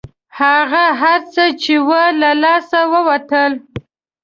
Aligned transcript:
هغه 0.39 0.85
هر 1.01 1.19
څه 1.33 1.43
چې 1.61 1.73
وو 1.87 2.03
له 2.21 2.31
لاسه 2.43 2.79
ووتل. 2.93 3.51